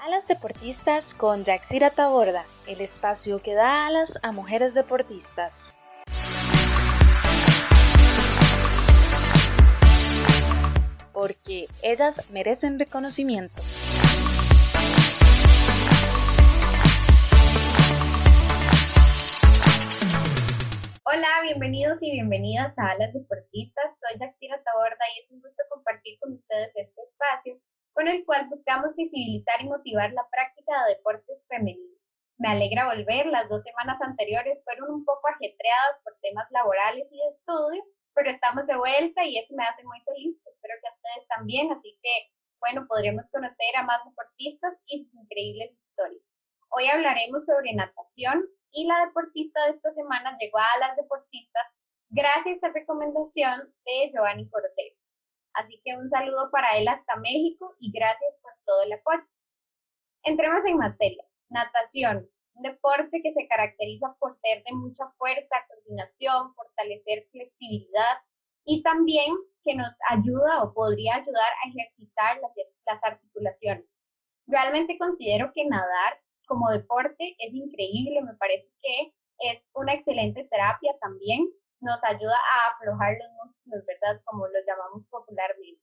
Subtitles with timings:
[0.00, 5.72] Alas Deportistas con Yaxira Taborda, el espacio que da alas a mujeres deportistas.
[11.12, 13.62] Porque ellas merecen reconocimiento.
[21.54, 23.86] Bienvenidos y bienvenidas a Alas Deportistas.
[24.02, 27.60] Soy Yaxira Taborda y es un gusto compartir con ustedes este espacio
[27.92, 32.10] con el cual buscamos visibilizar y motivar la práctica de deportes femeninos.
[32.38, 37.18] Me alegra volver, las dos semanas anteriores fueron un poco ajetreadas por temas laborales y
[37.22, 40.96] de estudio, pero estamos de vuelta y eso me hace muy feliz, espero que a
[40.98, 46.26] ustedes también, así que bueno, podremos conocer a más deportistas y sus increíbles historias.
[46.70, 48.42] Hoy hablaremos sobre natación
[48.74, 51.62] y la deportista de esta semana llegó a las deportistas
[52.10, 54.98] gracias a recomendación de Giovanni Cortés.
[55.54, 59.22] Así que un saludo para él hasta México y gracias por todo el apoyo.
[60.24, 61.24] Entremos en materia.
[61.50, 68.18] Natación, un deporte que se caracteriza por ser de mucha fuerza, coordinación, fortalecer flexibilidad
[68.64, 72.50] y también que nos ayuda o podría ayudar a ejercitar las,
[72.86, 73.86] las articulaciones.
[74.46, 79.12] Realmente considero que nadar como deporte es increíble, me parece que
[79.50, 81.48] es una excelente terapia también,
[81.80, 84.20] nos ayuda a aflojar los músculos, ¿verdad?
[84.24, 85.82] Como los llamamos popularmente.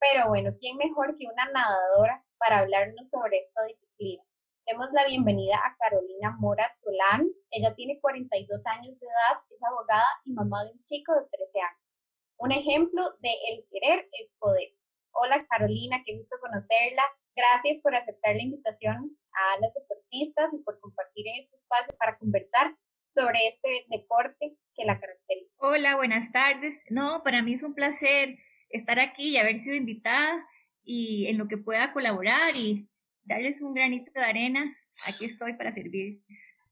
[0.00, 4.22] Pero bueno, ¿quién mejor que una nadadora para hablarnos sobre esta disciplina?
[4.66, 7.28] Demos la bienvenida a Carolina Mora Solán.
[7.50, 11.60] Ella tiene 42 años de edad, es abogada y mamá de un chico de 13
[11.60, 12.00] años.
[12.38, 14.70] Un ejemplo de el querer es poder.
[15.12, 17.02] Hola Carolina, qué gusto conocerla.
[17.34, 22.18] Gracias por aceptar la invitación a las deportistas y por compartir en este espacio para
[22.18, 22.76] conversar
[23.14, 25.50] sobre este deporte que la caracteriza.
[25.58, 26.78] Hola, buenas tardes.
[26.90, 28.36] No, para mí es un placer
[28.68, 30.46] estar aquí y haber sido invitada
[30.84, 32.88] y en lo que pueda colaborar y
[33.24, 34.76] darles un granito de arena.
[35.08, 36.20] Aquí estoy para servir.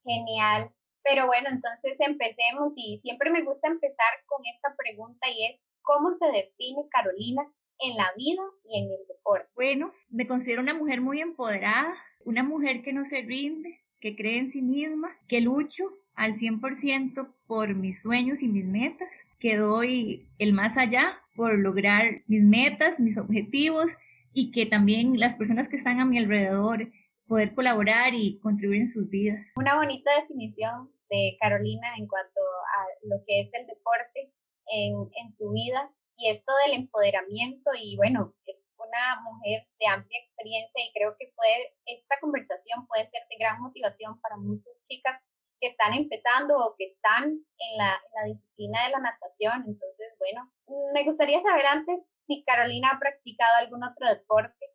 [0.04, 0.70] Genial.
[1.02, 6.18] Pero bueno, entonces empecemos y siempre me gusta empezar con esta pregunta y es, ¿cómo
[6.18, 7.50] se define Carolina
[7.80, 9.48] en la vida y en el deporte?
[9.54, 14.38] Bueno, me considero una mujer muy empoderada, una mujer que no se rinde, que cree
[14.38, 19.08] en sí misma, que lucho al 100% por mis sueños y mis metas,
[19.38, 23.90] que doy el más allá por lograr mis metas, mis objetivos
[24.32, 26.90] y que también las personas que están a mi alrededor
[27.26, 29.40] poder colaborar y contribuir en sus vidas.
[29.56, 34.32] Una bonita definición de Carolina en cuanto a lo que es el deporte
[34.66, 40.20] en, en su vida y esto del empoderamiento y bueno, es una mujer de amplia
[40.20, 45.20] experiencia y creo que puede, esta conversación puede ser de gran motivación para muchas chicas
[45.60, 49.64] que están empezando o que están en la, en la disciplina de la natación.
[49.66, 50.50] Entonces, bueno,
[50.92, 54.66] me gustaría saber antes si Carolina ha practicado algún otro deporte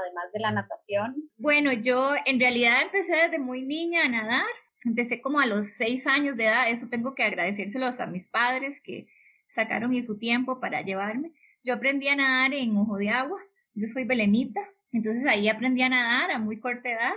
[0.00, 1.14] además de la natación.
[1.36, 4.50] Bueno, yo en realidad empecé desde muy niña a nadar.
[4.84, 6.68] Empecé como a los seis años de edad.
[6.68, 9.06] Eso tengo que agradecérselos a mis padres que
[9.54, 11.32] sacaron y su tiempo para llevarme.
[11.64, 13.40] Yo aprendí a nadar en Ojo de Agua.
[13.74, 14.60] Yo soy belenita.
[14.92, 17.14] Entonces ahí aprendí a nadar a muy corta edad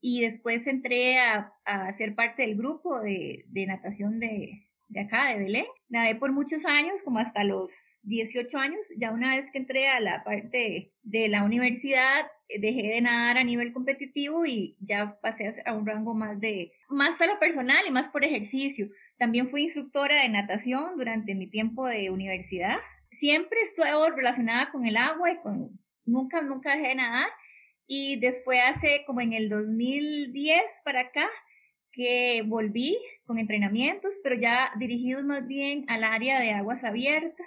[0.00, 5.28] y después entré a, a ser parte del grupo de, de natación de, de acá,
[5.28, 5.64] de Belén.
[5.88, 7.70] Nadé por muchos años, como hasta los
[8.02, 8.80] 18 años.
[8.98, 13.44] Ya una vez que entré a la parte de la universidad, dejé de nadar a
[13.44, 18.08] nivel competitivo y ya pasé a un rango más de, más solo personal y más
[18.08, 18.88] por ejercicio.
[19.18, 22.76] También fui instructora de natación durante mi tiempo de universidad.
[23.10, 25.70] Siempre estuve relacionada con el agua y con,
[26.04, 27.28] nunca, nunca dejé de nadar.
[27.86, 31.28] Y después hace como en el 2010 para acá,
[31.92, 37.46] que volví con entrenamientos, pero ya dirigidos más bien al área de aguas abiertas,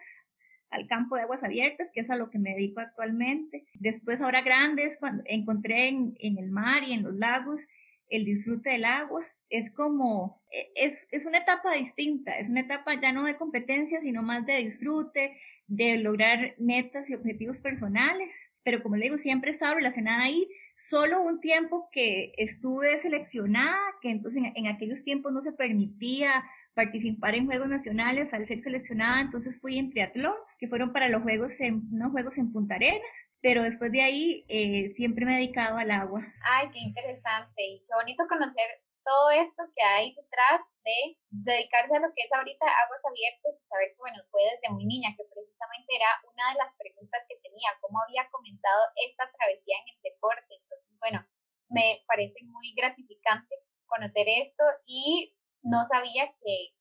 [0.69, 3.65] al campo de aguas abiertas, que es a lo que me dedico actualmente.
[3.75, 7.61] Después, ahora grandes, cuando encontré en, en el mar y en los lagos
[8.09, 9.25] el disfrute del agua.
[9.49, 14.01] Es como, e, es, es una etapa distinta, es una etapa ya no de competencia,
[14.01, 18.29] sino más de disfrute, de lograr metas y objetivos personales.
[18.65, 23.77] Pero como le digo, siempre he estado relacionada ahí solo un tiempo que estuve seleccionada,
[24.01, 29.21] que entonces en, aquellos tiempos no se permitía participar en Juegos Nacionales al ser seleccionada,
[29.21, 33.01] entonces fui en triatlón, que fueron para los Juegos en, unos Juegos en Punta Arenas,
[33.39, 36.25] pero después de ahí eh, siempre me he dedicado al agua.
[36.43, 38.65] Ay, qué interesante qué bonito conocer
[39.05, 43.67] todo esto que hay detrás de dedicarse a lo que es ahorita aguas abiertas y
[43.69, 47.37] saber que, bueno, fue desde muy niña, que precisamente era una de las preguntas que
[47.45, 50.51] tenía, cómo había comenzado esta travesía en el deporte.
[50.57, 51.21] Entonces, bueno,
[51.69, 53.55] me parece muy gratificante
[53.85, 56.73] conocer esto y no sabía que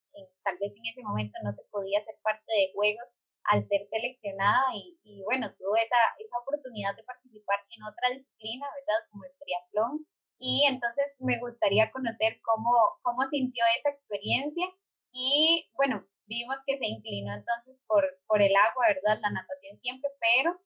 [0.44, 3.08] tal vez en ese momento no se podía ser parte de juegos
[3.44, 8.66] al ser seleccionada y, y bueno, tuve esa, esa oportunidad de participar en otra disciplina,
[8.72, 9.00] ¿verdad?
[9.10, 10.06] Como el triatlón.
[10.38, 12.70] Y entonces me gustaría conocer cómo,
[13.02, 14.66] cómo sintió esa experiencia
[15.12, 19.20] y bueno, vimos que se inclinó entonces por, por el agua, ¿verdad?
[19.22, 20.58] La natación siempre, pero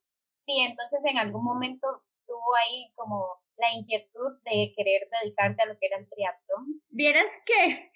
[0.45, 1.87] sí, entonces en algún momento
[2.27, 3.27] tuvo ahí como
[3.57, 6.81] la inquietud de querer dedicarte a lo que era el triatlón.
[6.89, 7.91] Vieras que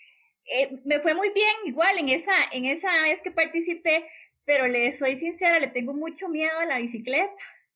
[0.46, 4.06] eh, me fue muy bien igual en esa, en esa vez que participé,
[4.46, 7.31] pero le soy sincera, le tengo mucho miedo a la bicicleta,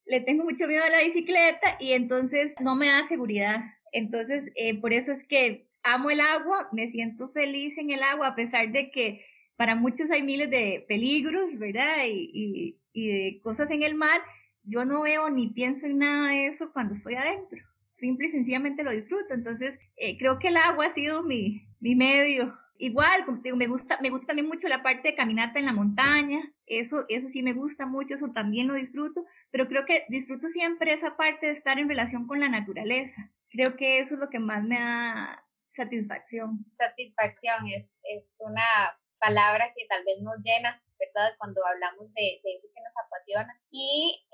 [0.05, 3.59] le tengo mucho miedo a la bicicleta y entonces no me da seguridad.
[3.91, 8.27] Entonces, eh, por eso es que amo el agua, me siento feliz en el agua,
[8.27, 9.25] a pesar de que
[9.55, 12.05] para muchos hay miles de peligros, ¿verdad?
[12.07, 14.21] Y, y, de cosas en el mar.
[14.63, 17.63] Yo no veo ni pienso en nada de eso cuando estoy adentro.
[17.95, 19.33] Simple y sencillamente lo disfruto.
[19.33, 22.55] Entonces, eh, creo que el agua ha sido mi, mi medio.
[22.79, 23.25] Igual,
[23.55, 26.39] me gusta, me gusta también mucho la parte de caminata en la montaña.
[26.65, 29.25] Eso, eso sí me gusta mucho, eso también lo disfruto.
[29.51, 33.31] Pero creo que disfruto siempre esa parte de estar en relación con la naturaleza.
[33.49, 35.43] Creo que eso es lo que más me da
[35.75, 36.65] satisfacción.
[36.77, 41.33] Satisfacción es, es una palabra que tal vez nos llena, ¿verdad?
[41.37, 43.53] Cuando hablamos de, de eso que nos apasiona.
[43.71, 44.25] Y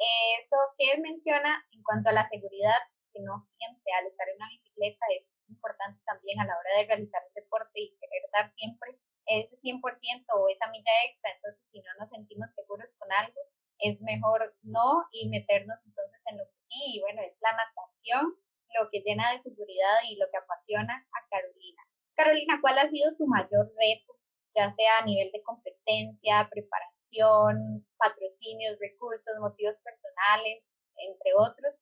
[0.41, 2.79] eso que menciona en cuanto a la seguridad
[3.13, 6.87] que no siente al estar en una bicicleta es importante también a la hora de
[6.87, 9.79] realizar un deporte y querer dar siempre ese 100%
[10.33, 11.31] o esa milla extra.
[11.35, 13.39] Entonces, si no nos sentimos seguros con algo,
[13.79, 16.97] es mejor no y meternos entonces en lo que sí.
[16.97, 18.35] Y bueno, es la natación
[18.79, 21.81] lo que llena de seguridad y lo que apasiona a Carolina.
[22.15, 24.13] Carolina, ¿cuál ha sido su mayor reto
[24.55, 30.63] ya sea a nivel de competencia, preparación, patrocinios, recursos, motivos personales,
[30.97, 31.73] entre otros,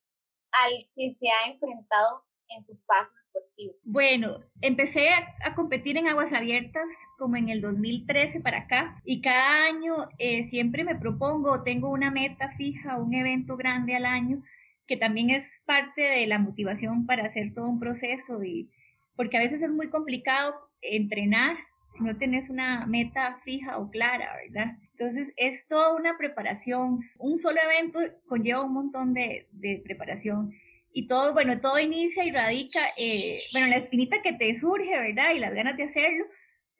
[0.52, 3.74] al que se ha enfrentado en su paso deportivo?
[3.84, 9.66] Bueno, empecé a, competir en aguas abiertas como en el 2013 para acá y cada
[9.66, 14.42] año eh, siempre me propongo, tengo una meta fija, un evento grande al año,
[14.92, 18.68] que también es parte de la motivación para hacer todo un proceso y
[19.16, 21.56] porque a veces es muy complicado entrenar
[21.92, 24.76] si no tenés una meta fija o clara, ¿verdad?
[24.90, 27.00] Entonces es toda una preparación.
[27.18, 29.46] Un solo evento conlleva un montón de,
[29.82, 30.52] preparación.
[30.92, 35.32] Y todo, bueno, todo inicia y radica, eh, bueno, la espinita que te surge, ¿verdad?
[35.34, 36.26] Y las ganas de hacerlo.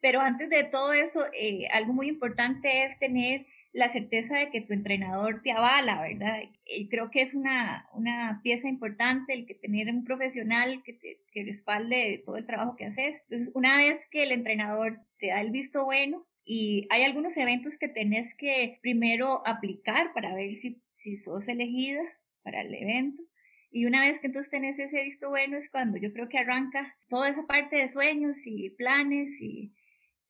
[0.01, 4.61] Pero antes de todo eso, eh, algo muy importante es tener la certeza de que
[4.61, 6.43] tu entrenador te avala, ¿verdad?
[6.65, 11.17] Y creo que es una, una pieza importante el que tener un profesional que te
[11.33, 13.21] que respalde todo el trabajo que haces.
[13.23, 17.77] Entonces, una vez que el entrenador te da el visto bueno, y hay algunos eventos
[17.79, 22.01] que tenés que primero aplicar para ver si, si sos elegida
[22.43, 23.23] para el evento.
[23.71, 26.95] Y una vez que entonces tenés ese visto bueno es cuando yo creo que arranca
[27.09, 29.73] toda esa parte de sueños y planes y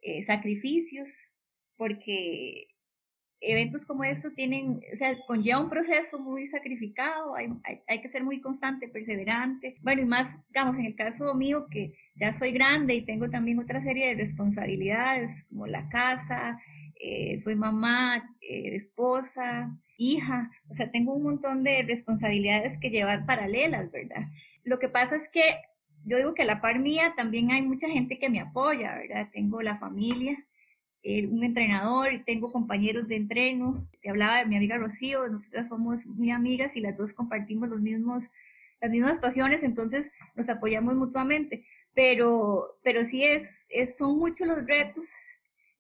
[0.02, 1.10] eh, sacrificios,
[1.76, 2.68] porque
[3.44, 7.50] eventos como estos tienen, o sea, conlleva un proceso muy sacrificado, hay,
[7.88, 9.76] hay, que ser muy constante, perseverante.
[9.82, 13.60] Bueno, y más, digamos, en el caso mío, que ya soy grande y tengo también
[13.60, 16.60] otra serie de responsabilidades, como la casa,
[17.00, 23.26] eh, soy mamá, eh, esposa, hija, o sea, tengo un montón de responsabilidades que llevar
[23.26, 24.28] paralelas, ¿verdad?
[24.64, 25.44] Lo que pasa es que
[26.06, 29.30] yo digo que a la par mía también hay mucha gente que me apoya, ¿verdad?
[29.34, 30.38] Tengo la familia,
[31.04, 33.86] eh, un entrenador tengo compañeros de entreno.
[34.02, 37.82] Te hablaba de mi amiga Rocío, nosotras somos muy amigas y las dos compartimos los
[37.82, 38.24] mismos,
[38.82, 41.66] las mismas pasiones, entonces nos apoyamos mutuamente.
[41.94, 45.06] Pero, pero sí es, es, son muchos los retos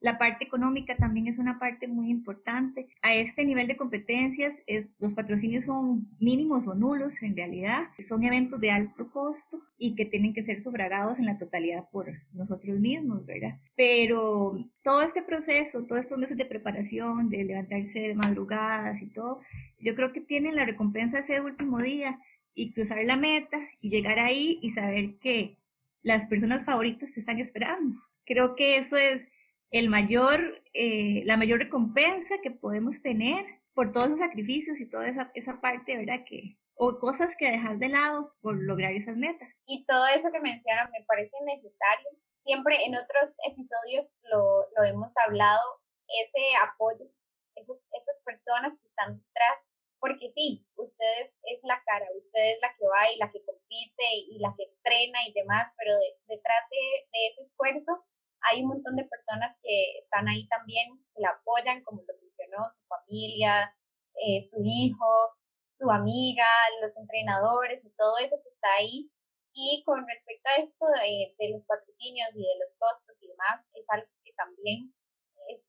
[0.03, 2.87] la parte económica también es una parte muy importante.
[3.01, 4.61] A este nivel de competencias,
[4.99, 7.83] los patrocinios son mínimos o nulos en realidad.
[7.99, 12.11] Son eventos de alto costo y que tienen que ser sufragados en la totalidad por
[12.33, 13.57] nosotros mismos, ¿verdad?
[13.77, 19.39] Pero todo este proceso, todos estos meses de preparación, de levantarse de madrugadas y todo,
[19.79, 22.19] yo creo que tienen la recompensa ese último día
[22.53, 25.55] y cruzar la meta y llegar ahí y saber que
[26.01, 28.01] las personas favoritas te están esperando.
[28.25, 29.29] Creo que eso es
[29.73, 35.09] el mayor, eh, la mayor recompensa que podemos tener por todos los sacrificios y toda
[35.09, 36.23] esa, esa parte, ¿verdad?
[36.29, 39.49] Que, o cosas que dejas de lado por lograr esas metas.
[39.65, 42.09] Y todo eso que mencionan me parece necesario.
[42.45, 45.63] Siempre en otros episodios lo, lo hemos hablado,
[46.05, 47.09] ese apoyo,
[47.55, 49.57] esos, esas personas que están detrás,
[49.97, 54.05] porque sí, usted es la cara, usted es la que va y la que compite
[54.29, 55.95] y la que entrena y demás, pero
[56.27, 58.05] detrás de, de ese esfuerzo
[58.43, 62.65] hay un montón de personas que están ahí también, que la apoyan, como lo mencionó,
[62.75, 63.73] su familia,
[64.15, 65.35] eh, su hijo,
[65.79, 66.47] su amiga,
[66.81, 69.09] los entrenadores y todo eso que está ahí.
[69.53, 73.85] Y con respecto a esto de, los patrocinios y de los costos y demás, es
[73.89, 74.93] algo que también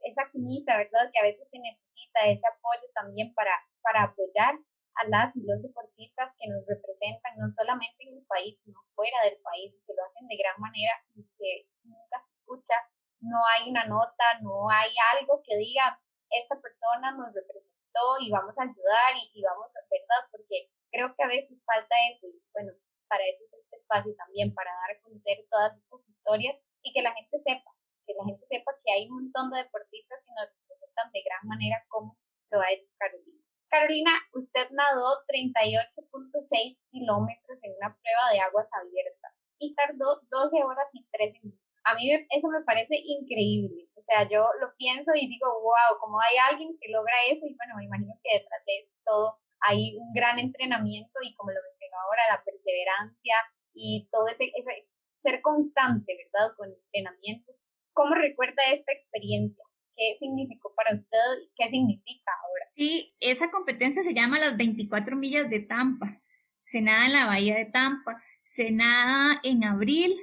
[0.03, 1.11] esa quinita, ¿verdad?
[1.13, 3.53] Que a veces se necesita ese apoyo también para,
[3.83, 4.55] para apoyar
[4.95, 9.19] a las y los deportistas que nos representan, no solamente en el país, sino fuera
[9.25, 12.77] del país, que lo hacen de gran manera y que nunca escucha,
[13.21, 15.99] no hay una nota, no hay algo que diga,
[16.29, 20.29] esta persona nos representó y vamos a ayudar y, y vamos a, ¿verdad?
[20.31, 22.73] Porque creo que a veces falta eso y bueno,
[23.09, 27.03] para eso es este espacio también, para dar a conocer todas estas historias y que
[27.03, 27.73] la gente sepa,
[28.07, 31.43] que la gente sepa que hay un montón de deportistas que nos representan de gran
[31.49, 32.17] manera como
[32.51, 33.41] lo ha hecho Carolina.
[33.71, 40.87] Carolina, usted nadó 38.6 kilómetros en una prueba de aguas abiertas y tardó 12 horas
[40.93, 41.64] y 13 minutos.
[41.85, 43.89] A mí eso me parece increíble.
[43.95, 47.57] O sea, yo lo pienso y digo, wow, como hay alguien que logra eso y
[47.57, 51.97] bueno, me imagino que detrás de todo hay un gran entrenamiento y como lo mencionó
[52.01, 53.37] ahora, la perseverancia
[53.73, 54.89] y todo ese, ese
[55.23, 56.55] ser constante, ¿verdad?
[56.57, 57.57] Con entrenamientos.
[57.93, 59.65] ¿Cómo recuerda esta experiencia?
[59.97, 61.49] ¿Qué significó para usted?
[61.57, 62.67] ¿Qué significa ahora?
[62.77, 66.21] Sí, esa competencia se llama las 24 millas de Tampa.
[66.67, 68.21] Se nada en la bahía de Tampa.
[68.57, 70.15] Se nada en abril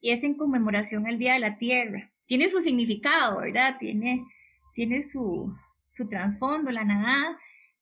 [0.00, 2.10] y es en conmemoración al Día de la Tierra.
[2.26, 3.76] Tiene su significado, ¿verdad?
[3.78, 4.24] Tiene,
[4.74, 5.54] tiene su,
[5.92, 7.38] su trasfondo, la nadada.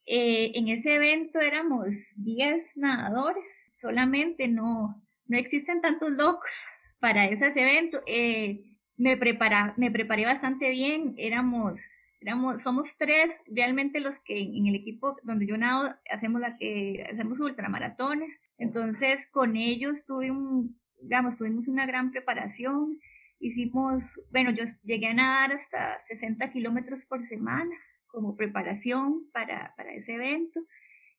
[0.07, 3.45] Eh, en ese evento éramos 10 nadadores,
[3.81, 6.51] solamente no, no existen tantos locos
[6.99, 8.01] para ese evento.
[8.07, 8.65] Eh,
[8.97, 11.79] me, prepara, me preparé bastante bien, éramos,
[12.21, 17.07] éramos, somos tres realmente los que en, el equipo donde yo nado hacemos, la, eh,
[17.13, 22.99] hacemos ultramaratones, entonces con ellos tuve un, digamos, tuvimos una gran preparación,
[23.40, 27.75] hicimos, bueno, yo llegué a nadar hasta 60 kilómetros por semana
[28.09, 30.61] como preparación para, para ese evento.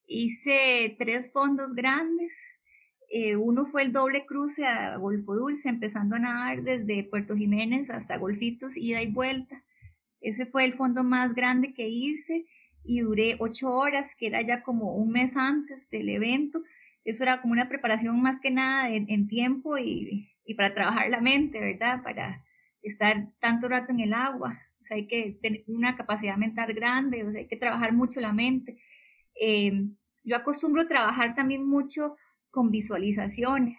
[0.07, 2.33] Hice tres fondos grandes,
[3.11, 7.89] eh, uno fue el doble cruce a Golfo Dulce, empezando a nadar desde Puerto Jiménez
[7.89, 9.63] hasta Golfitos, ida y vuelta.
[10.21, 12.45] Ese fue el fondo más grande que hice
[12.83, 16.61] y duré ocho horas, que era ya como un mes antes del evento.
[17.05, 21.21] Eso era como una preparación más que nada en, tiempo y, y, para trabajar la
[21.21, 22.03] mente, ¿verdad?
[22.03, 22.43] Para
[22.81, 24.59] estar tanto rato en el agua.
[24.81, 28.19] O sea, hay que tener una capacidad mental grande, o sea, hay que trabajar mucho
[28.19, 28.77] la mente.
[29.39, 29.71] Eh,
[30.23, 32.15] yo acostumbro trabajar también mucho
[32.51, 33.77] con visualizaciones.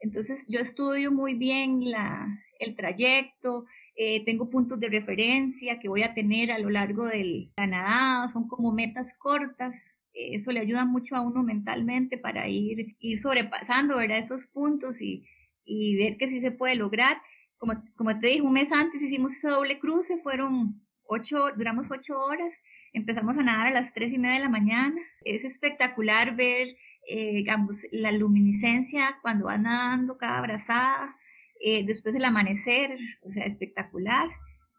[0.00, 6.02] Entonces yo estudio muy bien la, el trayecto, eh, tengo puntos de referencia que voy
[6.02, 9.96] a tener a lo largo del Canadá, son como metas cortas,
[10.34, 14.18] eso le ayuda mucho a uno mentalmente para ir, ir sobrepasando ¿verdad?
[14.18, 15.24] esos puntos y,
[15.64, 17.20] y ver que sí se puede lograr.
[17.58, 22.18] Como, como te dije, un mes antes hicimos ese doble cruce, fueron ocho, duramos ocho
[22.18, 22.52] horas,
[22.92, 25.00] empezamos a nadar a las tres y media de la mañana.
[25.24, 26.76] Es espectacular ver
[27.10, 31.16] eh, digamos, la luminiscencia cuando va nadando cada brazada,
[31.58, 34.28] eh, después del amanecer, o sea, espectacular.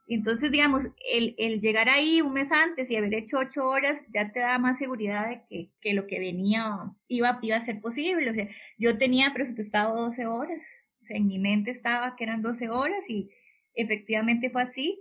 [0.09, 4.31] Entonces, digamos, el, el, llegar ahí un mes antes y haber hecho ocho horas ya
[4.31, 8.31] te da más seguridad de que, lo que venía iba, iba a ser posible.
[8.31, 8.47] O sea,
[8.79, 10.61] yo tenía presupuestado 12 horas,
[11.03, 13.29] o sea, en mi mente estaba que eran 12 horas y
[13.75, 14.99] efectivamente fue así.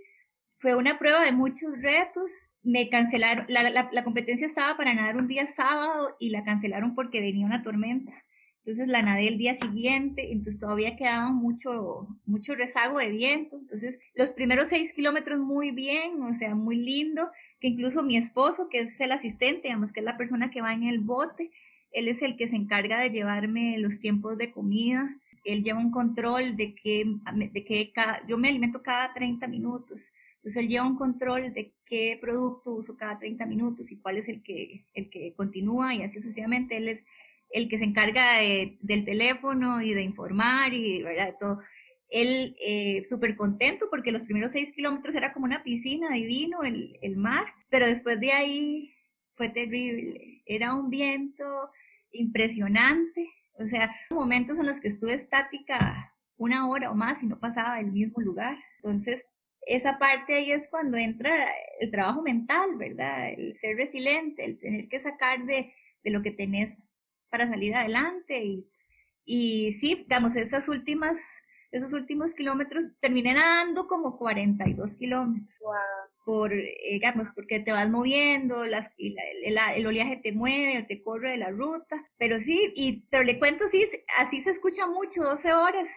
[0.59, 2.31] Fue una prueba de muchos retos,
[2.63, 6.95] me cancelaron, la, la, la, competencia estaba para nadar un día sábado y la cancelaron
[6.95, 8.13] porque venía una tormenta.
[8.69, 13.57] Entonces la nadé el día siguiente, entonces todavía quedaba mucho, mucho rezago de viento.
[13.57, 18.69] Entonces los primeros seis kilómetros muy bien, o sea, muy lindo, que incluso mi esposo,
[18.69, 21.51] que es el asistente, digamos que es la persona que va en el bote,
[21.93, 25.17] él es el que se encarga de llevarme los tiempos de comida.
[25.45, 27.07] Él lleva un control de que,
[27.51, 27.91] de que
[28.29, 30.03] yo me alimento cada 30 minutos.
[30.37, 34.29] Entonces él lleva un control de qué producto uso cada 30 minutos y cuál es
[34.29, 36.77] el que, el que continúa y así sucesivamente.
[36.77, 37.01] Él es
[37.51, 41.35] el que se encarga del teléfono y de informar y ¿verdad?
[41.41, 41.61] todo.
[42.11, 46.99] Él eh, súper contento porque los primeros seis kilómetros era como una piscina, divino el,
[47.03, 48.95] el mar, pero después de ahí
[49.37, 50.43] fue terrible.
[50.47, 51.45] Era un viento
[52.13, 53.29] impresionante.
[53.55, 57.77] O sea, momentos en los que estuve estática una hora o más y no pasaba
[57.77, 58.57] del mismo lugar.
[58.77, 59.23] Entonces,
[59.67, 61.31] esa parte ahí es cuando entra
[61.81, 63.31] el trabajo mental, ¿verdad?
[63.31, 65.73] El ser resiliente, el tener que sacar de,
[66.05, 66.77] de lo que tenés
[67.31, 68.45] para salir adelante.
[68.45, 68.67] Y,
[69.25, 71.19] y sí, digamos, esas últimas,
[71.71, 75.49] esos últimos kilómetros, terminé nadando como 42 kilómetros.
[76.25, 80.87] Por, eh, digamos, porque te vas moviendo, las, y el, el, oleaje te mueve o
[80.87, 81.97] te corre de la ruta.
[82.19, 83.83] Pero sí, y pero le cuento, sí,
[84.19, 85.89] así se escucha mucho, 12 horas,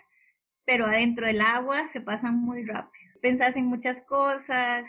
[0.65, 4.85] pero adentro del agua se pasan muy rápido pensás en muchas cosas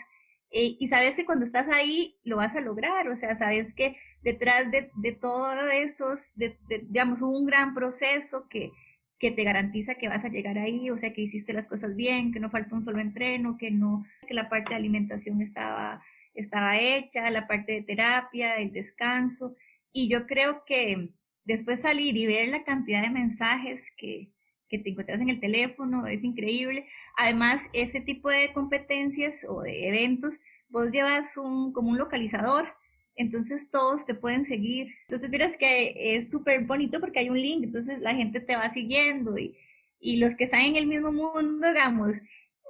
[0.51, 3.95] eh, y sabes que cuando estás ahí lo vas a lograr, o sea, sabes que
[4.23, 6.55] detrás de, de todo eso, de,
[6.87, 8.71] digamos, un gran proceso que,
[9.19, 12.31] que te garantiza que vas a llegar ahí, o sea, que hiciste las cosas bien,
[12.31, 16.01] que no falta un solo entreno, que no, que la parte de alimentación estaba,
[16.33, 19.55] estaba hecha, la parte de terapia, el descanso.
[19.91, 21.09] Y yo creo que
[21.45, 24.29] después salir y ver la cantidad de mensajes que,
[24.69, 26.87] que te encuentras en el teléfono es increíble.
[27.17, 30.33] Además, ese tipo de competencias o de eventos,
[30.69, 32.73] vos llevas un, como un localizador
[33.15, 34.87] entonces todos te pueden seguir.
[35.07, 38.73] Entonces miras que es súper bonito porque hay un link, entonces la gente te va
[38.73, 39.55] siguiendo y,
[39.99, 42.15] y los que están en el mismo mundo, digamos,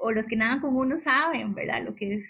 [0.01, 1.83] o los que nadan con uno saben, ¿verdad?
[1.83, 2.25] Lo que es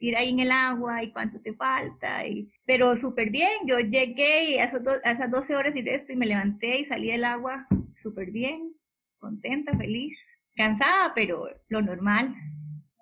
[0.00, 2.26] ir ahí en el agua y cuánto te falta.
[2.26, 6.26] Y, pero súper bien, yo llegué a, a esas 12 horas y esto y me
[6.26, 7.66] levanté y salí del agua
[8.02, 8.72] súper bien,
[9.18, 10.18] contenta, feliz,
[10.56, 12.34] cansada, pero lo normal.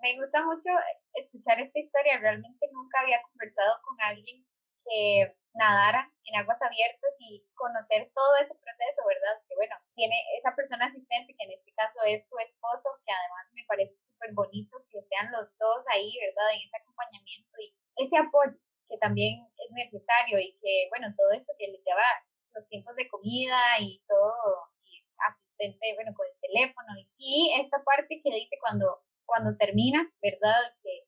[0.03, 0.71] Me gusta mucho
[1.15, 4.45] escuchar esta historia, realmente nunca había conversado con alguien
[4.89, 9.41] que nadaran en aguas abiertas y conocer todo ese proceso, ¿verdad?
[9.49, 13.45] Que bueno, tiene esa persona asistente, que en este caso es tu esposo, que además
[13.53, 16.53] me parece súper bonito que sean los dos ahí, ¿verdad?
[16.55, 18.57] En ese acompañamiento y ese apoyo
[18.89, 22.07] que también es necesario y que, bueno, todo esto que le lleva
[22.55, 27.83] los tiempos de comida y todo, y asistente, bueno, con el teléfono y, y esta
[27.83, 30.75] parte que dice cuando, cuando termina, ¿verdad?
[30.83, 31.05] Que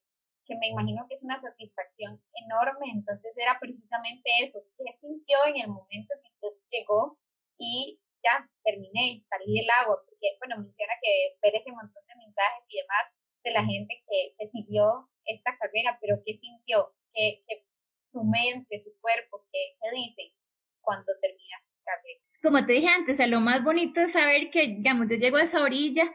[0.49, 2.89] que me imagino que es una satisfacción enorme.
[2.91, 7.19] Entonces era precisamente eso, qué sintió en el momento que usted llegó
[7.59, 12.65] y ya terminé, salí del agua, porque bueno, menciona que ver ese montón de mensajes
[12.67, 13.05] y demás
[13.45, 17.45] de la gente que, que siguió esta carrera, pero qué sintió, que,
[18.03, 20.35] su mente, su cuerpo, qué, qué dice
[20.81, 22.21] cuando termina su carrera.
[22.43, 25.63] Como te dije antes, lo más bonito es saber que, digamos, yo llego a esa
[25.63, 26.11] orilla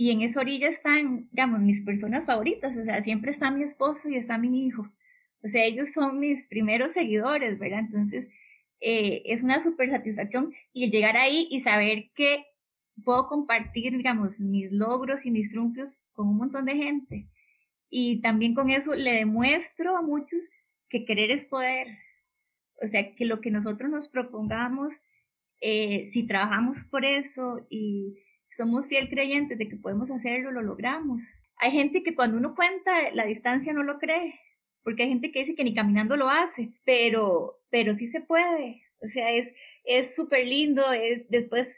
[0.00, 4.08] y en esa orilla están, digamos, mis personas favoritas, o sea, siempre está mi esposo
[4.08, 4.88] y está mi hijo.
[5.42, 7.80] O sea, ellos son mis primeros seguidores, ¿verdad?
[7.80, 8.28] Entonces,
[8.80, 12.44] eh, es una súper satisfacción y llegar ahí y saber que
[13.04, 17.26] puedo compartir, digamos, mis logros y mis triunfos con un montón de gente.
[17.90, 20.40] Y también con eso le demuestro a muchos
[20.88, 21.88] que querer es poder.
[22.80, 24.92] O sea, que lo que nosotros nos propongamos,
[25.60, 28.16] eh, si trabajamos por eso y
[28.58, 31.22] somos fiel creyentes de que podemos hacerlo, lo logramos.
[31.56, 34.38] Hay gente que cuando uno cuenta la distancia no lo cree,
[34.84, 38.82] porque hay gente que dice que ni caminando lo hace, pero, pero sí se puede.
[39.00, 39.48] O sea, es
[39.88, 41.74] es súper lindo, es después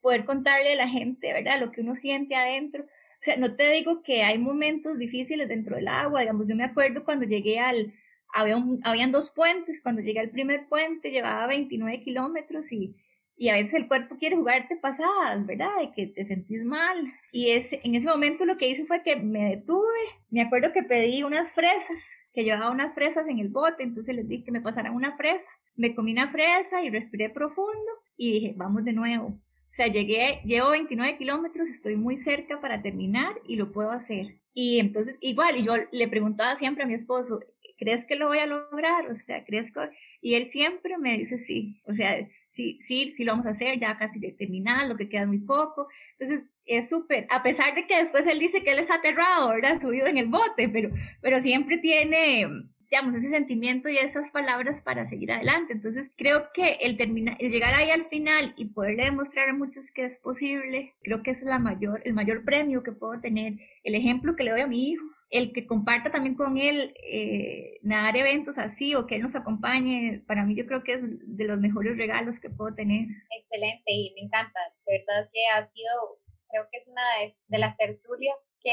[0.00, 1.60] poder contarle a la gente, ¿verdad?
[1.60, 2.84] Lo que uno siente adentro.
[2.84, 6.64] O sea, no te digo que hay momentos difíciles dentro del agua, digamos, yo me
[6.64, 7.92] acuerdo cuando llegué al,
[8.32, 12.94] había habían dos puentes, cuando llegué al primer puente llevaba 29 kilómetros y,
[13.40, 15.70] y a veces el cuerpo quiere jugarte pasadas, ¿verdad?
[15.82, 17.10] Y que te sentís mal.
[17.32, 19.98] Y ese, en ese momento lo que hice fue que me detuve.
[20.28, 21.96] Me acuerdo que pedí unas fresas,
[22.34, 25.48] que llevaba unas fresas en el bote, entonces les dije que me pasaran una fresa.
[25.74, 29.28] Me comí una fresa y respiré profundo y dije, vamos de nuevo.
[29.28, 34.34] O sea, llegué, llevo 29 kilómetros, estoy muy cerca para terminar y lo puedo hacer.
[34.52, 37.40] Y entonces, igual, y yo le preguntaba siempre a mi esposo,
[37.78, 39.10] ¿crees que lo voy a lograr?
[39.10, 39.80] O sea, ¿crees que...?
[40.20, 41.80] Y él siempre me dice sí.
[41.86, 42.18] O sea,
[42.52, 45.88] sí, sí, sí lo vamos a hacer, ya casi terminado, lo que queda muy poco.
[46.18, 49.80] Entonces, es súper, a pesar de que después él dice que él es aterrado, ¿verdad?
[49.80, 52.46] Subido en el bote, pero, pero siempre tiene,
[52.90, 55.72] digamos, ese sentimiento y esas palabras para seguir adelante.
[55.72, 59.90] Entonces, creo que el, terminar, el llegar ahí al final y poderle demostrar a muchos
[59.92, 63.94] que es posible, creo que es la mayor, el mayor premio que puedo tener, el
[63.94, 68.16] ejemplo que le doy a mi hijo, el que comparta también con él eh, nadar
[68.16, 71.58] eventos así o que él nos acompañe, para mí yo creo que es de los
[71.60, 73.06] mejores regalos que puedo tener.
[73.30, 76.18] Excelente y me encanta, de verdad que ha sido,
[76.50, 77.02] creo que es una
[77.46, 78.72] de, las tertulias que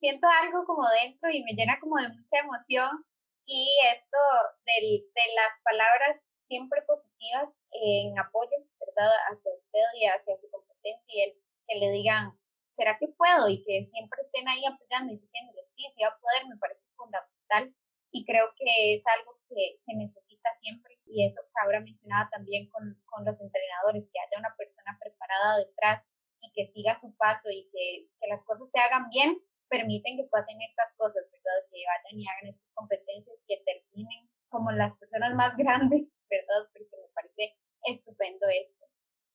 [0.00, 3.04] siento algo como dentro y me llena como de mucha emoción
[3.44, 4.18] y esto
[4.64, 6.16] del, de las palabras
[6.48, 9.12] siempre positivas en apoyo, ¿verdad?
[9.30, 11.32] Hacia usted y hacia su competencia y el
[11.68, 12.32] que le digan
[12.76, 13.48] ¿será que puedo?
[13.48, 15.51] Y que siempre estén ahí apoyando y diciendo,
[15.86, 17.74] a poder, me parece fundamental
[18.12, 22.68] y creo que es algo que se necesita siempre y eso que ahora mencionaba también
[22.70, 26.04] con, con los entrenadores, que haya una persona preparada detrás
[26.40, 30.28] y que siga su paso y que, que las cosas se hagan bien, permiten que
[30.28, 31.58] pasen estas cosas, ¿verdad?
[31.70, 36.68] Que vayan y hagan estas competencias, que terminen como las personas más grandes, ¿verdad?
[36.72, 38.86] Porque me parece estupendo esto.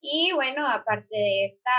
[0.01, 1.77] Y bueno, aparte de esta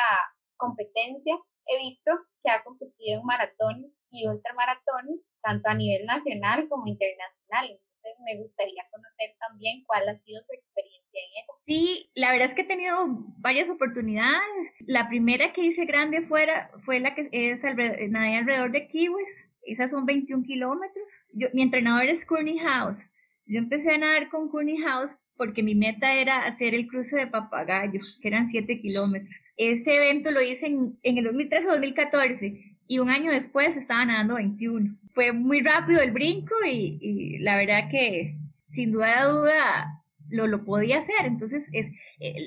[0.57, 2.11] competencia, he visto
[2.42, 7.71] que ha competido en maratón y ultramaratón, tanto a nivel nacional como internacional.
[7.71, 11.53] Entonces me gustaría conocer también cuál ha sido su experiencia en eso.
[11.66, 12.97] Sí, la verdad es que he tenido
[13.38, 14.73] varias oportunidades.
[14.87, 19.29] La primera que hice grande fuera fue la que es alrededor, nadé alrededor de Kiwis.
[19.62, 21.09] Esas son 21 kilómetros.
[21.53, 22.99] mi entrenador es Courtney House.
[23.47, 27.27] Yo empecé a nadar con Courtney House porque mi meta era hacer el cruce de
[27.27, 29.35] Papagayo, que eran 7 kilómetros.
[29.57, 34.96] Ese evento lo hice en, en el 2013-2014 y un año después estaba nadando 21.
[35.14, 38.35] Fue muy rápido el brinco y, la verdad que
[38.68, 41.27] sin duda duda lo, lo podía hacer.
[41.27, 41.87] Entonces, es,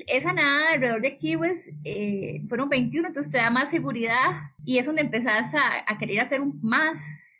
[0.07, 4.31] esa nadada alrededor de Kiwis eh, fueron 21, entonces te da más seguridad
[4.65, 6.97] y es donde empezás a, a querer hacer un más.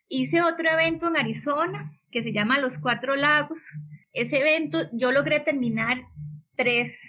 [0.08, 3.60] Hice otro evento en Arizona que se llama Los Cuatro Lagos.
[4.14, 6.04] Ese evento yo logré terminar
[6.56, 7.02] tres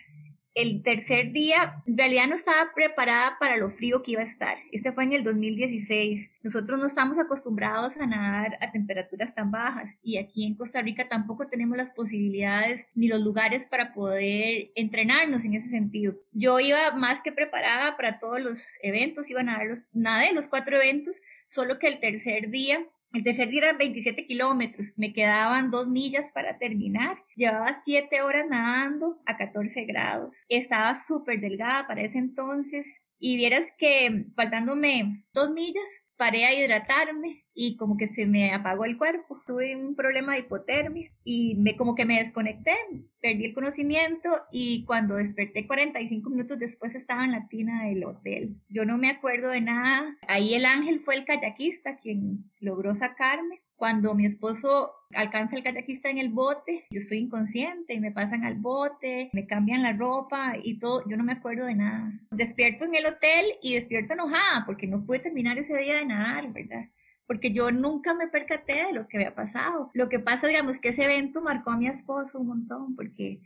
[0.54, 4.58] el tercer día, en realidad no estaba preparada para lo frío que iba a estar.
[4.70, 6.28] Este fue en el 2016.
[6.42, 11.08] Nosotros no estamos acostumbrados a nadar a temperaturas tan bajas y aquí en Costa Rica
[11.08, 16.14] tampoco tenemos las posibilidades ni los lugares para poder entrenarnos en ese sentido.
[16.32, 20.46] Yo iba más que preparada para todos los eventos, iba a nadar los, nadé los
[20.46, 21.16] cuatro eventos,
[21.50, 26.32] solo que el tercer día el tercer día eran 27 kilómetros, me quedaban dos millas
[26.32, 27.18] para terminar.
[27.36, 30.34] Llevaba siete horas nadando a 14 grados.
[30.48, 35.84] Estaba súper delgada para ese entonces y vieras que faltándome dos millas
[36.16, 39.40] paré a hidratarme y como que se me apagó el cuerpo.
[39.46, 42.74] Tuve un problema de hipotermia y me como que me desconecté,
[43.20, 48.56] perdí el conocimiento y cuando desperté 45 minutos después estaba en la tina del hotel.
[48.68, 50.16] Yo no me acuerdo de nada.
[50.28, 53.60] Ahí el ángel fue el kayakista quien logró sacarme.
[53.76, 58.44] Cuando mi esposo alcanza el kayakista en el bote, yo estoy inconsciente y me pasan
[58.44, 62.12] al bote, me cambian la ropa y todo, yo no me acuerdo de nada.
[62.30, 66.52] Despierto en el hotel y despierto enojada porque no pude terminar ese día de nadar,
[66.52, 66.84] ¿verdad?
[67.32, 69.90] Porque yo nunca me percaté de lo que había pasado.
[69.94, 73.40] Lo que pasa, digamos, que ese evento marcó a mi esposo un montón, porque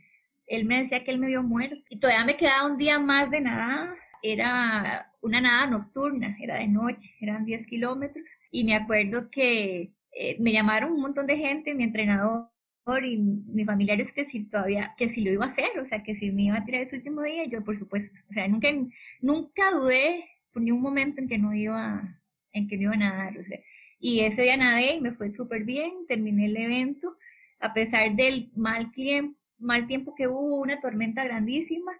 [0.45, 1.77] él me decía que él me vio muerto.
[1.89, 3.95] Y todavía me quedaba un día más de nada.
[4.21, 8.25] Era una nada nocturna, era de noche, eran 10 kilómetros.
[8.51, 12.49] Y me acuerdo que eh, me llamaron un montón de gente, mi entrenador
[13.05, 16.15] y mis familiares que si todavía, que si lo iba a hacer, o sea, que
[16.15, 18.67] si me iba a tirar ese último día, yo por supuesto, o sea, nunca,
[19.21, 22.01] nunca dudé por ni un momento en que no iba,
[22.51, 23.59] en que no iba a nadar, o sea,
[23.99, 27.15] y ese día nadé y me fue súper bien, terminé el evento,
[27.59, 28.91] a pesar del mal,
[29.59, 31.91] mal tiempo que hubo, una tormenta grandísima,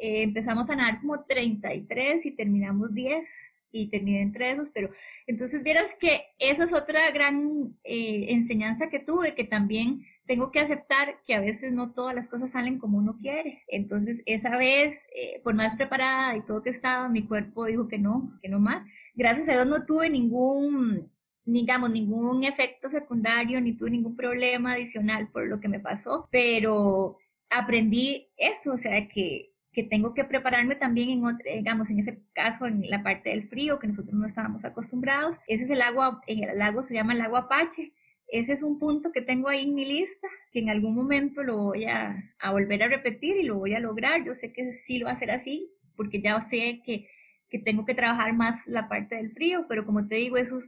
[0.00, 3.28] eh, empezamos a nadar como 33 y terminamos 10
[3.72, 4.90] y terminé entre esos, pero
[5.26, 10.60] entonces vieras que esa es otra gran eh, enseñanza que tuve, que también tengo que
[10.60, 13.62] aceptar que a veces no todas las cosas salen como uno quiere.
[13.68, 17.98] Entonces esa vez, eh, por más preparada y todo que estaba, mi cuerpo dijo que
[17.98, 18.86] no, que no más.
[19.14, 21.11] Gracias a Dios no tuve ningún
[21.44, 27.18] digamos, ningún efecto secundario, ni tuve ningún problema adicional por lo que me pasó, pero
[27.50, 32.18] aprendí eso, o sea, que, que tengo que prepararme también en otro, digamos, en ese
[32.34, 35.36] caso, en la parte del frío, que nosotros no estábamos acostumbrados.
[35.46, 37.92] Ese es el agua, en el lago se llama el agua Apache.
[38.28, 41.58] Ese es un punto que tengo ahí en mi lista, que en algún momento lo
[41.58, 44.24] voy a, a volver a repetir y lo voy a lograr.
[44.24, 47.08] Yo sé que sí lo va a hacer así, porque ya sé que,
[47.50, 50.66] que tengo que trabajar más la parte del frío, pero como te digo, esos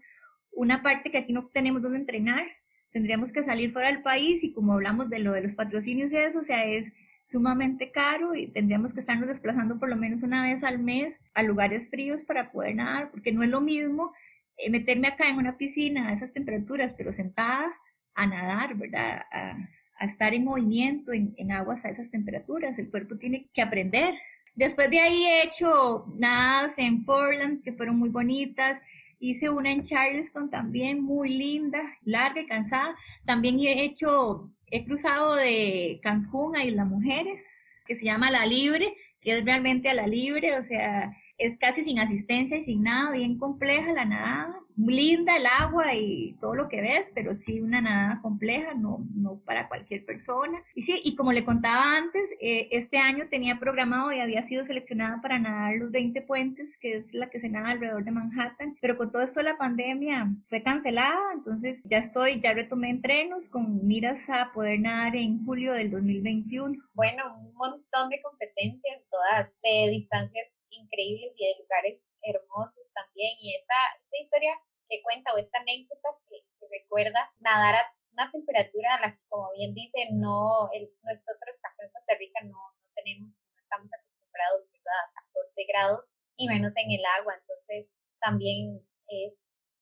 [0.56, 2.44] una parte que aquí no tenemos donde entrenar,
[2.92, 6.16] tendríamos que salir fuera del país y como hablamos de lo de los patrocinios y
[6.16, 6.92] eso, sea, es
[7.30, 11.42] sumamente caro y tendríamos que estarnos desplazando por lo menos una vez al mes a
[11.42, 14.12] lugares fríos para poder nadar, porque no es lo mismo
[14.56, 17.72] eh, meterme acá en una piscina a esas temperaturas, pero sentada
[18.14, 19.22] a nadar, ¿verdad?
[19.32, 19.56] A,
[20.00, 22.78] estar en movimiento en, en aguas a esas temperaturas.
[22.78, 24.12] El cuerpo tiene que aprender.
[24.54, 28.80] Después de ahí he hecho nadas en Portland que fueron muy bonitas.
[29.26, 32.94] Hice una en Charleston también, muy linda, larga y cansada.
[33.24, 37.42] También he hecho, he cruzado de Cancún a Isla Mujeres,
[37.86, 41.82] que se llama La Libre, que es realmente a la libre, o sea, es casi
[41.82, 46.68] sin asistencia y sin nada, bien compleja la nadada, linda el agua y todo lo
[46.68, 50.62] que ves, pero sí una nadada compleja, no, no para cualquier persona.
[50.74, 54.66] Y sí, y como le contaba antes, eh, este año tenía programado y había sido
[54.66, 58.76] seleccionada para nadar los 20 puentes, que es la que se nada alrededor de Manhattan,
[58.80, 63.86] pero con todo esto la pandemia fue cancelada, entonces ya estoy, ya retomé entrenos con
[63.86, 66.74] miras a poder nadar en julio del 2021.
[66.94, 73.36] Bueno, un montón de competencias, todas de distancias increíbles y de lugares hermosos también.
[73.40, 74.54] Y esta, esta historia
[74.88, 79.52] que cuenta o esta anécdota que, recuerda nadar a una temperatura a la que, como
[79.52, 84.64] bien dice, no, el, nosotros acá en Costa Rica no, no tenemos, no estamos acostumbrados
[84.64, 87.34] a 14 grados y menos en el agua.
[87.36, 87.86] Entonces,
[88.18, 89.34] también es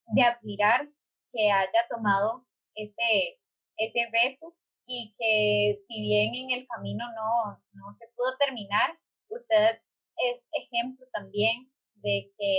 [0.06, 0.88] de admirar
[1.30, 2.44] que haya tomado
[2.74, 3.40] ese,
[3.76, 8.98] ese reto y que si bien en el camino no, no se pudo terminar,
[9.28, 9.80] usted
[10.16, 11.71] es ejemplo también
[12.02, 12.52] de que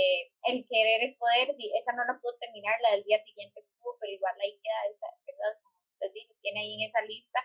[0.50, 3.96] el querer es poder, si esa no la pudo terminar, la del día siguiente pudo,
[4.00, 5.60] pero igual ahí queda esa, ¿verdad?
[5.62, 7.40] Como usted dice, tiene ahí en esa lista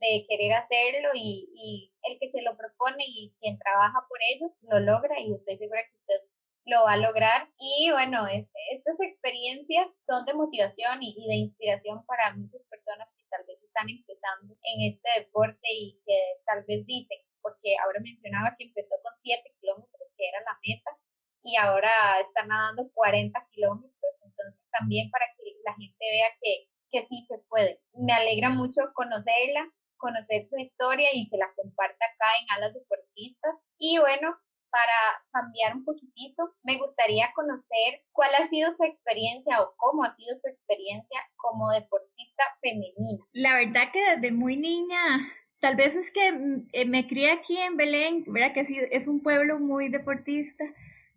[0.00, 4.54] de querer hacerlo y, y el que se lo propone y quien trabaja por ello
[4.62, 6.20] lo logra y estoy segura que usted
[6.68, 7.48] lo va a lograr.
[7.58, 13.24] Y bueno, este, estas experiencias son de motivación y, de inspiración para muchas personas que
[13.30, 18.54] tal vez están empezando en este deporte y que tal vez dicen, porque ahora mencionaba
[18.56, 20.90] que empezó con 7 kilómetros, que era la meta,
[21.42, 27.06] y ahora está nadando 40 kilómetros, entonces también para que la gente vea que, que
[27.08, 27.80] sí se puede.
[27.94, 33.54] Me alegra mucho conocerla, conocer su historia y que la comparta acá en Alas Deportistas.
[33.78, 34.36] Y bueno,
[34.70, 40.14] para cambiar un poquitito, me gustaría conocer cuál ha sido su experiencia o cómo ha
[40.16, 43.24] sido su experiencia como deportista femenina.
[43.32, 45.00] La verdad que desde muy niña,
[45.60, 48.54] tal vez es que mm, eh, me crié aquí en Belén, ¿verdad?
[48.54, 50.64] Que es un pueblo muy deportista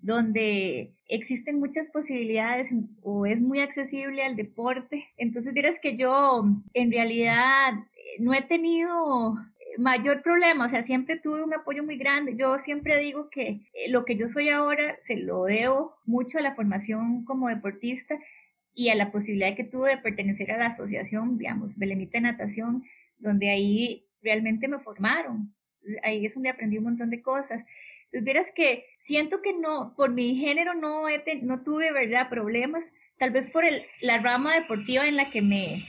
[0.02, 2.72] donde existen muchas posibilidades
[3.04, 5.06] o es muy accesible al deporte.
[5.18, 7.74] Entonces, dirás que yo en realidad
[8.20, 9.38] no he tenido
[9.78, 12.36] mayor problema, o sea, siempre tuve un apoyo muy grande.
[12.36, 16.42] Yo siempre digo que eh, lo que yo soy ahora se lo debo mucho a
[16.42, 18.20] la formación como deportista
[18.74, 22.84] y a la posibilidad que tuve de pertenecer a la asociación, digamos, Belemita Natación,
[23.18, 25.54] donde ahí realmente me formaron.
[26.04, 27.64] Ahí es donde aprendí un montón de cosas.
[28.12, 31.06] Verás que siento que no, por mi género no,
[31.41, 32.84] no tuve, ¿verdad?, problemas,
[33.17, 35.86] tal vez por el, la rama deportiva en la que me,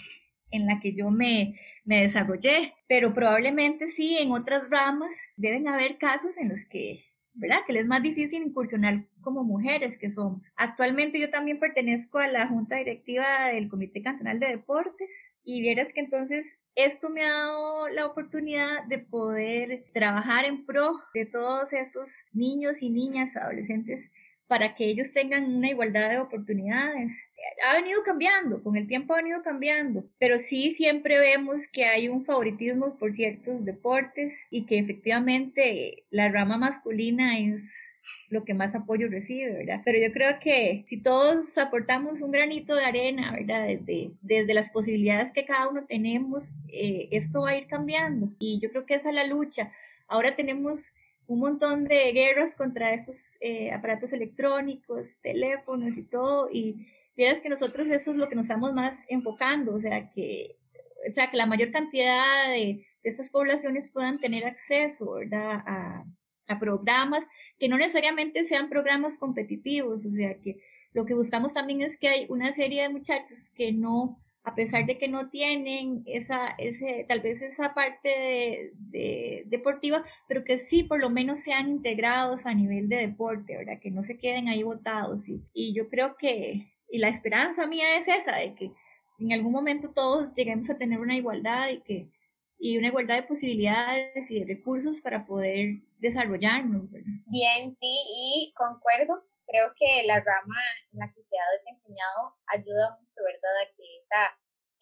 [0.50, 5.98] en la que yo me, me desarrollé, pero probablemente sí en otras ramas deben haber
[5.98, 7.04] casos en los que,
[7.34, 7.58] ¿verdad?
[7.66, 10.42] Que les es más difícil incursionar como mujeres que somos.
[10.56, 15.08] Actualmente yo también pertenezco a la junta directiva del Comité Cantonal de Deportes
[15.44, 21.00] y vieras que entonces esto me ha dado la oportunidad de poder trabajar en pro
[21.14, 24.10] de todos esos niños y niñas, adolescentes,
[24.46, 27.10] para que ellos tengan una igualdad de oportunidades.
[27.66, 32.08] Ha venido cambiando, con el tiempo ha venido cambiando, pero sí siempre vemos que hay
[32.08, 37.62] un favoritismo por ciertos deportes y que efectivamente la rama masculina es
[38.32, 39.82] lo que más apoyo recibe, ¿verdad?
[39.84, 43.66] Pero yo creo que si todos aportamos un granito de arena, ¿verdad?
[43.66, 48.32] Desde, desde las posibilidades que cada uno tenemos, eh, esto va a ir cambiando.
[48.38, 49.72] Y yo creo que esa es la lucha.
[50.08, 50.92] Ahora tenemos
[51.26, 57.48] un montón de guerras contra esos eh, aparatos electrónicos, teléfonos y todo, y Fíjate que
[57.50, 60.56] nosotros eso es lo que nos estamos más enfocando, o sea, que,
[61.08, 65.62] o sea, que la mayor cantidad de, de esas poblaciones puedan tener acceso, ¿verdad?
[65.66, 66.04] A,
[66.48, 67.24] a programas
[67.58, 70.58] que no necesariamente sean programas competitivos, o sea, que
[70.92, 74.84] lo que buscamos también es que hay una serie de muchachos que no, a pesar
[74.84, 80.58] de que no tienen esa, ese, tal vez esa parte de, de, deportiva, pero que
[80.58, 83.78] sí por lo menos sean integrados a nivel de deporte, ¿verdad?
[83.80, 85.28] Que no se queden ahí votados.
[85.28, 88.70] Y, y yo creo que, y la esperanza mía es esa, de que
[89.18, 92.08] en algún momento todos lleguemos a tener una igualdad y que
[92.62, 96.90] y una igualdad de posibilidades y de recursos para poder desarrollarnos.
[97.30, 99.22] Bien, sí, y concuerdo.
[99.46, 100.60] Creo que la rama
[100.92, 103.54] en la que se ha desempeñado ayuda mucho, ¿verdad?
[103.62, 104.22] A que esa,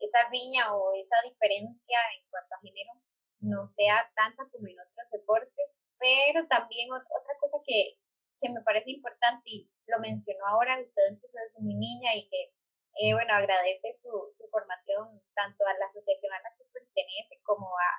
[0.00, 2.92] esa riña o esa diferencia en cuanto a género
[3.40, 5.68] no sea tanta como en otros deportes.
[5.98, 8.00] Pero también otra cosa que,
[8.40, 12.52] que me parece importante y lo mencionó ahora, usted empezó desde muy niña y que,
[13.00, 17.68] eh, bueno, agradece su, su, formación tanto a la asociación a la que pertenece como
[17.68, 17.90] a,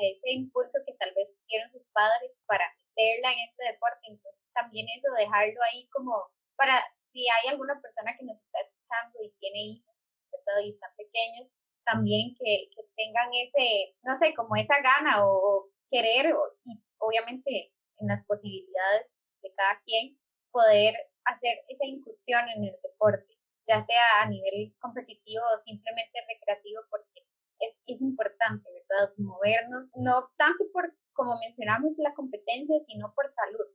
[0.00, 4.04] ese impulso que tal vez tuvieron sus padres para meterla en este deporte.
[4.08, 9.18] Entonces también eso, dejarlo ahí como para si hay alguna persona que nos está escuchando
[9.22, 9.94] y tiene hijos.
[10.64, 11.46] Y están pequeños,
[11.84, 18.08] también que, que tengan ese, no sé, como esa gana o, querer y obviamente en
[18.08, 19.06] las posibilidades
[19.42, 20.18] de cada quien
[20.50, 26.82] poder hacer esa incursión en el deporte, ya sea a nivel competitivo o simplemente recreativo,
[26.90, 27.24] porque
[27.60, 29.12] es, es importante, ¿verdad?
[29.18, 33.66] Movernos, no tanto por, como mencionamos, la competencia, sino por salud,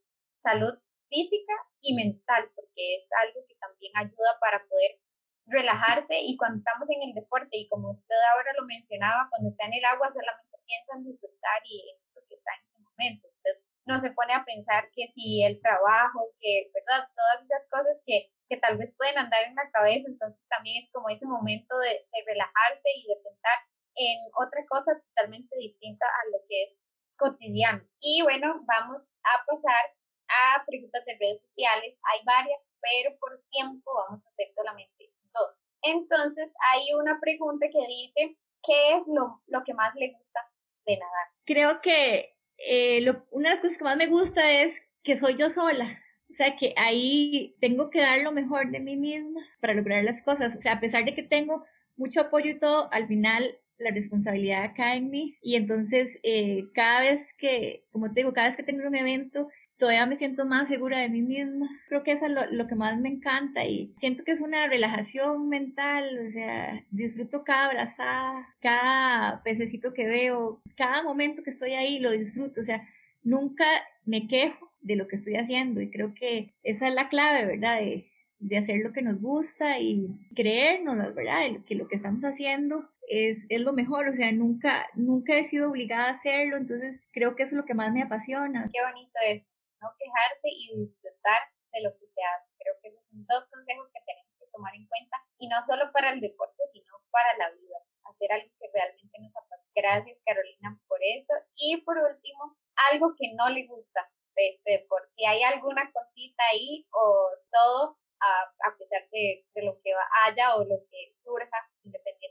[0.41, 0.73] salud
[1.09, 4.99] física y mental, porque es algo que también ayuda para poder
[5.45, 9.65] relajarse y cuando estamos en el deporte y como usted ahora lo mencionaba, cuando está
[9.65, 13.27] en el agua solamente piensa en disfrutar y en eso que está en ese momento.
[13.27, 17.07] Usted no se pone a pensar que si el trabajo, que, ¿verdad?
[17.15, 20.91] Todas esas cosas que, que tal vez pueden andar en la cabeza, entonces también es
[20.91, 23.59] como ese momento de, de relajarse y de pensar
[23.95, 26.69] en otra cosa totalmente distinta a lo que es
[27.17, 27.83] cotidiano.
[27.99, 29.85] Y bueno, vamos a pasar
[30.29, 31.97] a preguntas de redes sociales.
[32.11, 35.55] Hay varias, pero por tiempo vamos a hacer solamente dos.
[35.83, 40.39] Entonces, hay una pregunta que dice, ¿qué es lo, lo que más le gusta
[40.85, 41.27] de nadar?
[41.45, 45.49] Creo que eh, una de las cosas que más me gusta es que soy yo
[45.49, 45.99] sola.
[46.31, 50.23] O sea, que ahí tengo que dar lo mejor de mí misma para lograr las
[50.23, 50.55] cosas.
[50.55, 51.63] O sea, a pesar de que tengo
[51.95, 57.01] mucho apoyo y todo, al final la responsabilidad cae en mí y entonces eh, cada
[57.01, 60.69] vez que, como te digo, cada vez que tengo un evento, todavía me siento más
[60.69, 61.67] segura de mí misma.
[61.87, 65.49] Creo que eso es lo, que más me encanta y siento que es una relajación
[65.49, 71.99] mental, o sea, disfruto cada abrazada, cada pececito que veo, cada momento que estoy ahí
[71.99, 72.87] lo disfruto, o sea,
[73.23, 73.65] nunca
[74.05, 77.79] me quejo de lo que estoy haciendo y creo que esa es la clave, ¿verdad?
[77.79, 81.61] De, de hacer lo que nos gusta y creernos, ¿verdad?
[81.65, 85.69] Que lo que estamos haciendo es, es lo mejor, o sea, nunca, nunca he sido
[85.69, 88.69] obligada a hacerlo, entonces creo que eso es lo que más me apasiona.
[88.71, 89.47] Qué bonito es
[89.81, 91.41] no quejarte y disfrutar
[91.73, 92.47] de lo que se hace.
[92.57, 95.91] Creo que esos son dos consejos que tenemos que tomar en cuenta y no solo
[95.91, 97.77] para el deporte, sino para la vida.
[98.07, 99.71] Hacer algo que realmente nos apasiona.
[99.75, 101.33] Gracias Carolina por eso.
[101.55, 102.55] Y por último,
[102.91, 105.11] algo que no le gusta de este deporte.
[105.15, 109.91] Si hay alguna cosita ahí o todo a, pesar de, lo que
[110.23, 112.22] haya o lo que surja, independientemente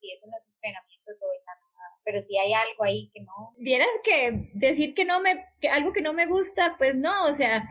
[0.00, 0.42] si es en los
[2.04, 3.54] pero si hay algo ahí que no.
[3.58, 7.34] Vieras que decir que no me, que algo que no me gusta, pues no, o
[7.34, 7.68] sea,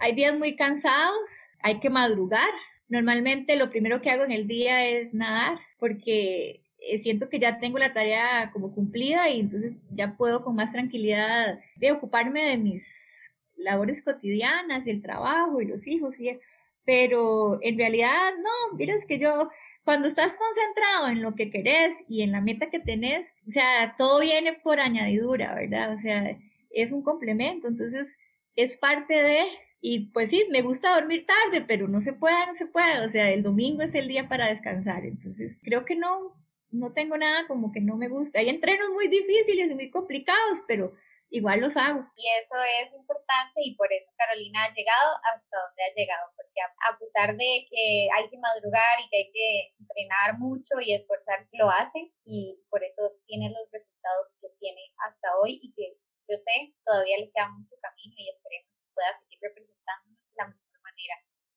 [0.00, 1.28] hay días muy cansados,
[1.62, 2.50] hay que madrugar.
[2.88, 7.60] Normalmente lo primero que hago en el día es nadar, porque eh, siento que ya
[7.60, 12.58] tengo la tarea como cumplida y entonces ya puedo con más tranquilidad de ocuparme de
[12.58, 12.86] mis
[13.56, 16.38] labores cotidianas, el trabajo y los hijos y
[16.84, 19.50] pero en realidad no, mira, es que yo,
[19.88, 23.94] cuando estás concentrado en lo que querés y en la meta que tenés, o sea,
[23.96, 25.94] todo viene por añadidura, ¿verdad?
[25.94, 26.36] O sea,
[26.68, 28.06] es un complemento, entonces
[28.54, 29.46] es parte de,
[29.80, 33.08] y pues sí, me gusta dormir tarde, pero no se puede, no se puede, o
[33.08, 36.36] sea, el domingo es el día para descansar, entonces creo que no,
[36.70, 38.40] no tengo nada como que no me gusta.
[38.40, 40.92] Hay entrenos muy difíciles y muy complicados, pero
[41.30, 42.04] igual los hago.
[42.16, 46.60] Y eso es importante y por eso Carolina ha llegado hasta donde ha llegado, porque
[46.60, 51.46] a, pesar de que hay que madrugar y que hay que entrenar mucho y esforzar,
[51.52, 55.96] lo hace y por eso tiene los resultados que tiene hasta hoy y que
[56.28, 60.46] yo sé todavía le queda mucho camino y esperemos que pueda seguir representándonos de la
[60.48, 61.16] mejor manera.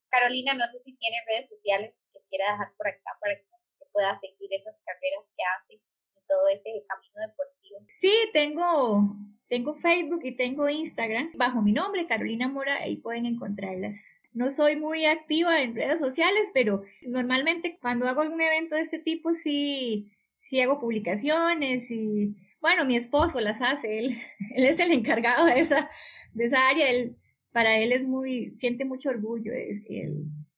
[0.10, 3.52] Carolina, no sé si tiene redes sociales que quiera dejar por acá para que
[3.92, 5.91] pueda seguir esas carreras que hace
[6.32, 7.80] todo ese camino deportivo.
[8.00, 9.18] Sí, tengo
[9.52, 14.00] tengo Facebook y tengo Instagram bajo mi nombre, Carolina Mora, ahí pueden encontrarlas.
[14.34, 19.00] No soy muy activa en redes sociales, pero normalmente cuando hago algún evento de este
[19.00, 24.18] tipo sí, sí hago publicaciones y bueno, mi esposo las hace, él,
[24.56, 25.90] él es el encargado de esa,
[26.34, 27.18] de esa área, él,
[27.52, 29.84] para él es muy, siente mucho orgullo el,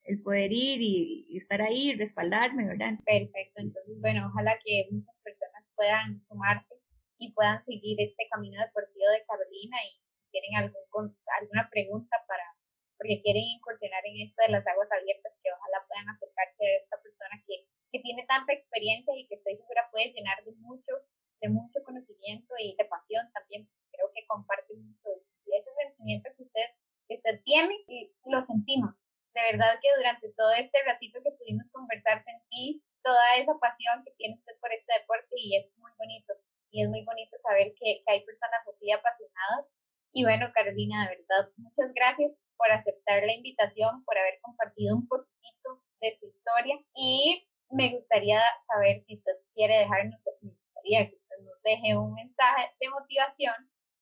[0.04, 3.00] el poder ir y, y estar ahí respaldarme, ¿verdad?
[3.06, 5.43] Perfecto, entonces bueno, ojalá que muchas personas
[5.84, 6.80] puedan sumarse
[7.20, 12.56] y puedan seguir este camino deportivo de Carolina y si tienen algún, alguna pregunta para,
[12.96, 16.98] porque quieren incursionar en esto de las aguas abiertas, que ojalá puedan acercarse a esta
[17.04, 20.96] persona que, que tiene tanta experiencia y que estoy segura puede llenar de mucho,
[21.44, 23.68] de mucho conocimiento y de pasión también.
[23.92, 26.68] Creo que comparte mucho y ese sentimiento que usted,
[27.12, 28.96] que usted tiene y lo sentimos.
[29.36, 34.12] De verdad que durante todo este ratito que pudimos conversar sentí toda esa pasión que
[34.18, 36.34] tiene usted por este deporte y es muy bonito
[36.72, 39.68] y es muy bonito saber que, que hay personas así apasionadas.
[40.12, 45.08] Y bueno, Carolina, de verdad, muchas gracias por aceptar la invitación, por haber compartido un
[45.08, 51.16] poquito de su historia y me gustaría saber si usted quiere dejarnos, me gustaría que
[51.16, 53.56] usted nos deje un mensaje de motivación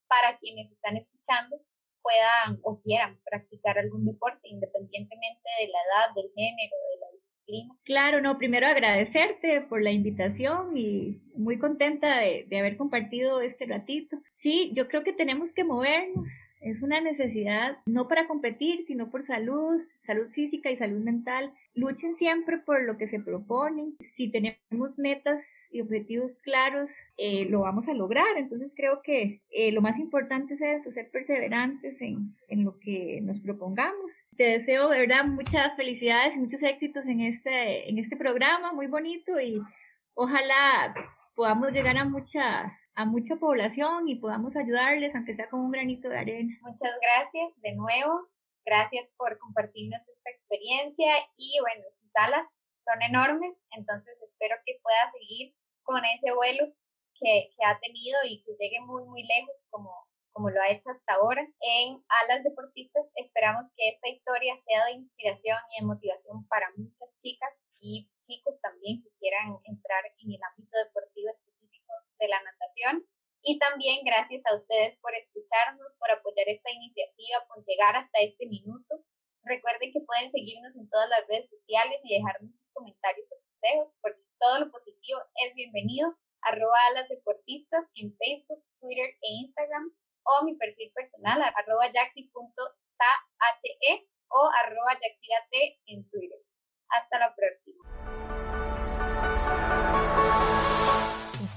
[0.08, 1.58] para quienes están escuchando
[2.02, 7.11] puedan o quieran practicar algún deporte independientemente de la edad, del género, de la
[7.84, 13.66] Claro, no, primero agradecerte por la invitación y muy contenta de, de haber compartido este
[13.66, 14.18] ratito.
[14.36, 16.28] Sí, yo creo que tenemos que movernos,
[16.62, 21.52] es una necesidad no para competir, sino por salud, salud física y salud mental.
[21.74, 23.96] Luchen siempre por lo que se proponen.
[24.16, 28.38] Si tenemos metas y objetivos claros, eh, lo vamos a lograr.
[28.38, 33.20] Entonces creo que eh, lo más importante es eso, ser perseverantes en, en lo que
[33.22, 34.28] nos propongamos.
[34.38, 38.88] Te deseo de verdad muchas felicidades y muchos éxitos en este, en este programa, muy
[38.88, 39.60] bonito y
[40.14, 40.94] ojalá
[41.36, 46.10] podamos llegar a mucha a mucha población y podamos ayudarles, aunque sea con un granito
[46.10, 46.54] de arena.
[46.62, 48.28] Muchas gracias de nuevo.
[48.66, 52.48] Gracias por compartirnos esta experiencia y bueno, sus alas
[52.86, 56.66] son enormes, entonces espero que pueda seguir con ese vuelo
[57.20, 59.92] que, ha tenido y que llegue muy, muy lejos como,
[60.32, 61.42] como lo ha hecho hasta ahora.
[61.62, 67.10] En Alas Deportistas esperamos que esta historia sea de inspiración y de motivación para muchas
[67.20, 67.50] chicas
[67.80, 71.32] y chicos también que quieran entrar en el ámbito deportivo
[72.22, 73.04] de la natación.
[73.42, 78.46] Y también gracias a ustedes por escucharnos, por apoyar esta iniciativa, por llegar hasta este
[78.46, 79.02] minuto.
[79.44, 83.90] Recuerden que pueden seguirnos en todas las redes sociales y dejarnos sus comentarios o consejos,
[84.02, 86.14] porque todo lo positivo es bienvenido.
[86.44, 89.94] arroba alas deportistas en Facebook, Twitter e Instagram
[90.24, 93.92] o mi perfil personal arroba jaxi.tahe
[94.30, 96.40] o arroba yaxirate en Twitter.
[96.90, 98.51] Hasta la próxima.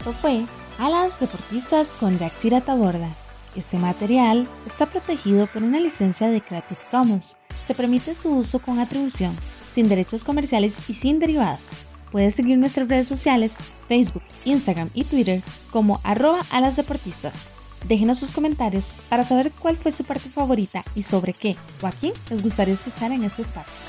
[0.05, 0.45] Esto fue
[0.79, 3.09] Alas Deportistas con Yaxira Taborda.
[3.57, 7.39] Este material está protegido por una licencia de Creative Commons.
[7.63, 9.35] Se permite su uso con atribución,
[9.71, 11.89] sin derechos comerciales y sin derivadas.
[12.13, 13.57] Puedes seguir nuestras redes sociales,
[13.89, 17.47] Facebook, Instagram y Twitter como arroba alasdeportistas.
[17.89, 21.93] Déjenos sus comentarios para saber cuál fue su parte favorita y sobre qué o a
[21.93, 23.81] quién les gustaría escuchar en este espacio.